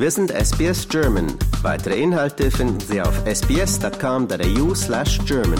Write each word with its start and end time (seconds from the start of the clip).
Wir 0.00 0.12
sind 0.12 0.30
SBS 0.30 0.88
German. 0.88 1.26
Weitere 1.62 2.00
Inhalte 2.00 2.52
finden 2.52 2.78
Sie 2.78 3.02
auf 3.02 3.20
sbs.com.au 3.26 4.72
slash 4.72 5.18
German. 5.26 5.58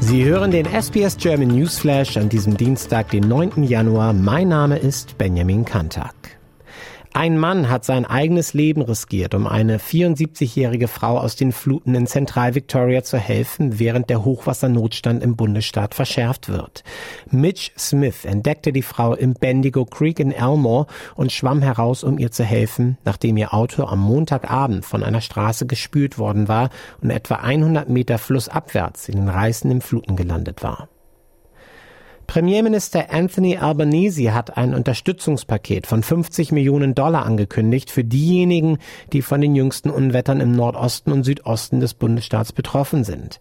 Sie 0.00 0.24
hören 0.24 0.50
den 0.50 0.64
SBS 0.64 1.18
German 1.18 1.48
Newsflash 1.48 2.16
an 2.16 2.30
diesem 2.30 2.56
Dienstag, 2.56 3.10
den 3.10 3.28
9. 3.28 3.64
Januar. 3.64 4.14
Mein 4.14 4.48
Name 4.48 4.78
ist 4.78 5.18
Benjamin 5.18 5.66
Kantak. 5.66 6.35
Ein 7.16 7.38
Mann 7.38 7.70
hat 7.70 7.86
sein 7.86 8.04
eigenes 8.04 8.52
Leben 8.52 8.82
riskiert, 8.82 9.34
um 9.34 9.46
eine 9.46 9.78
74-jährige 9.78 10.86
Frau 10.86 11.18
aus 11.18 11.34
den 11.34 11.52
Fluten 11.52 11.94
in 11.94 12.06
Zentral-Victoria 12.06 13.04
zu 13.04 13.16
helfen, 13.16 13.78
während 13.78 14.10
der 14.10 14.22
Hochwassernotstand 14.22 15.22
im 15.22 15.34
Bundesstaat 15.34 15.94
verschärft 15.94 16.50
wird. 16.50 16.84
Mitch 17.30 17.70
Smith 17.78 18.26
entdeckte 18.26 18.70
die 18.70 18.82
Frau 18.82 19.14
im 19.14 19.32
Bendigo 19.32 19.86
Creek 19.86 20.20
in 20.20 20.30
Elmore 20.30 20.88
und 21.14 21.32
schwamm 21.32 21.62
heraus, 21.62 22.04
um 22.04 22.18
ihr 22.18 22.32
zu 22.32 22.44
helfen, 22.44 22.98
nachdem 23.06 23.38
ihr 23.38 23.54
Auto 23.54 23.84
am 23.84 24.00
Montagabend 24.00 24.84
von 24.84 25.02
einer 25.02 25.22
Straße 25.22 25.64
gespült 25.64 26.18
worden 26.18 26.48
war 26.48 26.68
und 27.00 27.08
etwa 27.08 27.36
100 27.36 27.88
Meter 27.88 28.18
flussabwärts 28.18 29.08
in 29.08 29.16
den 29.16 29.30
reißenden 29.30 29.80
Fluten 29.80 30.16
gelandet 30.16 30.62
war. 30.62 30.90
Premierminister 32.36 33.14
Anthony 33.14 33.56
Albanese 33.56 34.34
hat 34.34 34.58
ein 34.58 34.74
Unterstützungspaket 34.74 35.86
von 35.86 36.02
50 36.02 36.52
Millionen 36.52 36.94
Dollar 36.94 37.24
angekündigt 37.24 37.90
für 37.90 38.04
diejenigen, 38.04 38.76
die 39.14 39.22
von 39.22 39.40
den 39.40 39.54
jüngsten 39.54 39.88
Unwettern 39.88 40.40
im 40.40 40.52
Nordosten 40.52 41.12
und 41.12 41.24
Südosten 41.24 41.80
des 41.80 41.94
Bundesstaats 41.94 42.52
betroffen 42.52 43.04
sind. 43.04 43.40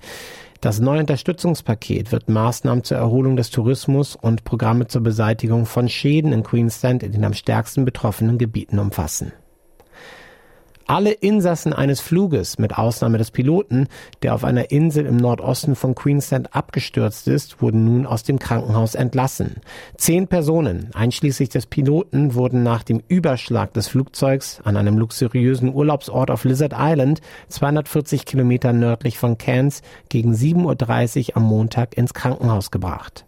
Das 0.62 0.80
neue 0.80 1.02
Unterstützungspaket 1.02 2.14
wird 2.14 2.30
Maßnahmen 2.30 2.86
zur 2.86 2.96
Erholung 2.96 3.36
des 3.36 3.50
Tourismus 3.50 4.16
und 4.16 4.46
Programme 4.46 4.88
zur 4.88 5.02
Beseitigung 5.02 5.66
von 5.66 5.90
Schäden 5.90 6.32
in 6.32 6.44
Queensland 6.44 7.04
in 7.04 7.12
den 7.12 7.26
am 7.26 7.34
stärksten 7.34 7.84
betroffenen 7.84 8.38
Gebieten 8.38 8.80
umfassen. 8.80 9.34
Alle 10.88 11.14
Insassen 11.14 11.74
eines 11.74 12.00
Fluges, 12.00 12.60
mit 12.60 12.78
Ausnahme 12.78 13.18
des 13.18 13.32
Piloten, 13.32 13.88
der 14.22 14.36
auf 14.36 14.44
einer 14.44 14.70
Insel 14.70 15.08
im 15.08 15.18
Nordosten 15.18 15.76
von 15.76 15.96
Queensland 15.96 16.56
abgestürzt 16.56 17.28
ist, 17.28 17.60
wurden 17.60 17.86
nun 17.86 18.06
aus 18.06 18.22
dem 18.22 18.38
Krankenhaus 18.38 18.94
entlassen. 18.94 19.62
Zehn 19.98 20.28
Personen, 20.28 20.92
einschließlich 20.94 21.50
des 21.50 21.66
Piloten, 21.66 22.36
wurden 22.36 22.62
nach 22.62 22.84
dem 22.84 23.02
Überschlag 23.08 23.74
des 23.74 23.88
Flugzeugs 23.88 24.60
an 24.64 24.78
einem 24.78 25.00
luxuriösen 25.00 25.74
Urlaubsort 25.74 26.30
auf 26.30 26.44
Lizard 26.44 26.74
Island, 26.78 27.20
240 27.50 28.26
Kilometer 28.26 28.72
nördlich 28.72 29.18
von 29.18 29.40
Cairns, 29.40 29.82
gegen 30.10 30.34
7.30 30.34 31.30
Uhr 31.30 31.38
am 31.38 31.44
Montag 31.46 31.98
ins 31.98 32.14
Krankenhaus 32.14 32.70
gebracht. 32.70 33.26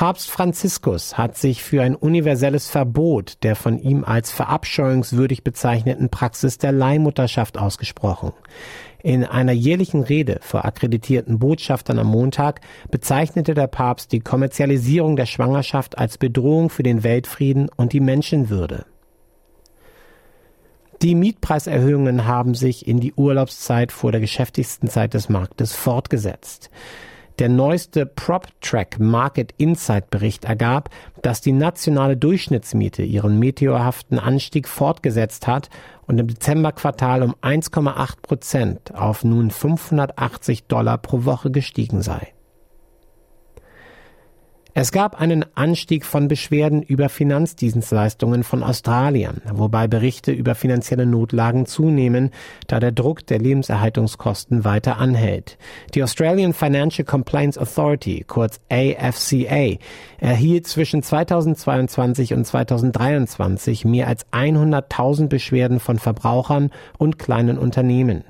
Papst 0.00 0.30
Franziskus 0.30 1.18
hat 1.18 1.36
sich 1.36 1.62
für 1.62 1.82
ein 1.82 1.94
universelles 1.94 2.70
Verbot 2.70 3.42
der 3.42 3.54
von 3.54 3.78
ihm 3.78 4.02
als 4.02 4.30
verabscheuungswürdig 4.30 5.44
bezeichneten 5.44 6.08
Praxis 6.08 6.56
der 6.56 6.72
Leihmutterschaft 6.72 7.58
ausgesprochen. 7.58 8.32
In 9.02 9.26
einer 9.26 9.52
jährlichen 9.52 10.02
Rede 10.02 10.38
vor 10.40 10.64
akkreditierten 10.64 11.38
Botschaftern 11.38 11.98
am 11.98 12.06
Montag 12.06 12.62
bezeichnete 12.90 13.52
der 13.52 13.66
Papst 13.66 14.12
die 14.12 14.20
Kommerzialisierung 14.20 15.16
der 15.16 15.26
Schwangerschaft 15.26 15.98
als 15.98 16.16
Bedrohung 16.16 16.70
für 16.70 16.82
den 16.82 17.02
Weltfrieden 17.02 17.68
und 17.76 17.92
die 17.92 18.00
Menschenwürde. 18.00 18.86
Die 21.02 21.14
Mietpreiserhöhungen 21.14 22.24
haben 22.24 22.54
sich 22.54 22.88
in 22.88 23.00
die 23.00 23.12
Urlaubszeit 23.12 23.92
vor 23.92 24.12
der 24.12 24.22
geschäftigsten 24.22 24.88
Zeit 24.88 25.12
des 25.12 25.28
Marktes 25.28 25.74
fortgesetzt. 25.74 26.70
Der 27.40 27.48
neueste 27.48 28.04
PropTrack 28.04 29.00
Market 29.00 29.54
Insight 29.56 30.10
Bericht 30.10 30.44
ergab, 30.44 30.90
dass 31.22 31.40
die 31.40 31.52
nationale 31.52 32.14
Durchschnittsmiete 32.14 33.02
ihren 33.02 33.38
meteorhaften 33.38 34.18
Anstieg 34.18 34.68
fortgesetzt 34.68 35.46
hat 35.46 35.70
und 36.06 36.18
im 36.18 36.28
Dezemberquartal 36.28 37.22
um 37.22 37.34
1,8 37.40 38.20
Prozent 38.20 38.94
auf 38.94 39.24
nun 39.24 39.50
580 39.50 40.64
Dollar 40.64 40.98
pro 40.98 41.24
Woche 41.24 41.50
gestiegen 41.50 42.02
sei. 42.02 42.28
Es 44.72 44.92
gab 44.92 45.20
einen 45.20 45.44
Anstieg 45.56 46.04
von 46.04 46.28
Beschwerden 46.28 46.82
über 46.82 47.08
Finanzdienstleistungen 47.08 48.44
von 48.44 48.62
Australien, 48.62 49.42
wobei 49.52 49.88
Berichte 49.88 50.30
über 50.30 50.54
finanzielle 50.54 51.06
Notlagen 51.06 51.66
zunehmen, 51.66 52.30
da 52.68 52.78
der 52.78 52.92
Druck 52.92 53.26
der 53.26 53.40
Lebenserhaltungskosten 53.40 54.64
weiter 54.64 54.98
anhält. 54.98 55.58
Die 55.94 56.04
Australian 56.04 56.52
Financial 56.52 57.04
Complaints 57.04 57.58
Authority, 57.58 58.24
kurz 58.26 58.60
AFCA, 58.70 59.76
erhielt 60.18 60.68
zwischen 60.68 61.02
2022 61.02 62.34
und 62.34 62.44
2023 62.44 63.84
mehr 63.84 64.06
als 64.06 64.24
100.000 64.32 65.26
Beschwerden 65.26 65.80
von 65.80 65.98
Verbrauchern 65.98 66.70
und 66.96 67.18
kleinen 67.18 67.58
Unternehmen. 67.58 68.22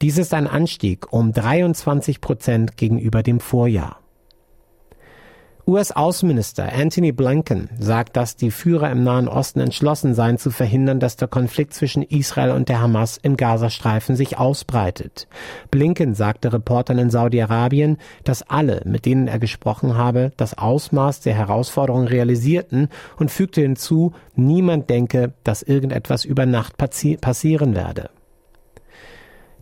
Dies 0.00 0.16
ist 0.16 0.32
ein 0.32 0.46
Anstieg 0.46 1.12
um 1.12 1.32
23 1.32 2.22
Prozent 2.22 2.76
gegenüber 2.78 3.22
dem 3.22 3.40
Vorjahr. 3.40 4.01
US-Außenminister 5.64 6.72
Anthony 6.72 7.12
Blinken 7.12 7.68
sagt, 7.78 8.16
dass 8.16 8.34
die 8.34 8.50
Führer 8.50 8.90
im 8.90 9.04
Nahen 9.04 9.28
Osten 9.28 9.60
entschlossen 9.60 10.12
seien 10.12 10.36
zu 10.36 10.50
verhindern, 10.50 10.98
dass 10.98 11.14
der 11.14 11.28
Konflikt 11.28 11.72
zwischen 11.72 12.02
Israel 12.02 12.50
und 12.50 12.68
der 12.68 12.80
Hamas 12.80 13.16
im 13.16 13.36
Gazastreifen 13.36 14.16
sich 14.16 14.38
ausbreitet. 14.38 15.28
Blinken 15.70 16.14
sagte 16.14 16.52
Reportern 16.52 16.98
in 16.98 17.10
Saudi-Arabien, 17.10 17.98
dass 18.24 18.42
alle, 18.42 18.82
mit 18.86 19.06
denen 19.06 19.28
er 19.28 19.38
gesprochen 19.38 19.96
habe, 19.96 20.32
das 20.36 20.58
Ausmaß 20.58 21.20
der 21.20 21.34
Herausforderung 21.34 22.08
realisierten 22.08 22.88
und 23.16 23.30
fügte 23.30 23.60
hinzu, 23.60 24.14
niemand 24.34 24.90
denke, 24.90 25.32
dass 25.44 25.62
irgendetwas 25.62 26.24
über 26.24 26.44
Nacht 26.44 26.76
passieren 26.76 27.76
werde. 27.76 28.10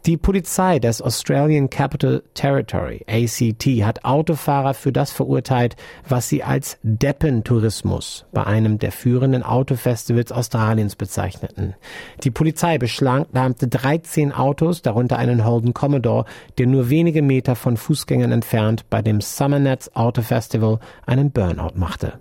Die 0.07 0.17
Polizei 0.17 0.79
des 0.79 1.03
Australian 1.03 1.69
Capital 1.69 2.23
Territory, 2.33 3.05
ACT, 3.07 3.67
hat 3.85 4.03
Autofahrer 4.03 4.73
für 4.73 4.93
das 4.93 5.13
verurteilt, 5.13 5.77
was 6.09 6.27
sie 6.27 6.43
als 6.43 6.79
Deppentourismus 6.83 8.25
bei 8.33 8.47
einem 8.47 8.79
der 8.79 8.93
führenden 8.93 9.43
Autofestivals 9.43 10.33
Australiens 10.33 10.97
bezeichneten. 10.97 11.75
Die 12.25 12.31
Polizei 12.31 12.79
beschlagnahmte 12.79 13.69
13 13.69 14.33
Autos, 14.33 14.81
darunter 14.81 15.19
einen 15.19 15.45
Holden 15.45 15.75
Commodore, 15.75 16.25
der 16.57 16.67
nur 16.67 16.89
wenige 16.89 17.21
Meter 17.21 17.55
von 17.55 17.77
Fußgängern 17.77 18.33
entfernt 18.33 18.89
bei 18.89 19.03
dem 19.03 19.21
Summernets 19.21 19.95
Auto 19.95 20.23
Festival 20.23 20.79
einen 21.05 21.31
Burnout 21.31 21.75
machte. 21.75 22.21